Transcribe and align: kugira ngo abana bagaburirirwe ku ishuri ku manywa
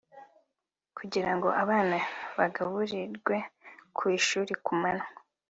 kugira 0.97 1.31
ngo 1.35 1.49
abana 1.63 1.97
bagaburirirwe 2.37 3.35
ku 3.97 4.03
ishuri 4.17 4.53
ku 4.65 4.73
manywa 4.81 5.07